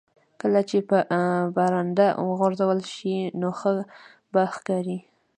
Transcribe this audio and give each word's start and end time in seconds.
کله 0.41 0.61
چې 0.69 0.77
په 0.89 0.97
برنډه 1.55 2.07
وځړول 2.27 2.79
شي 2.95 3.15
نو 3.39 3.49
ښه 3.59 3.71
به 4.33 4.43
ښکاري 4.55 4.97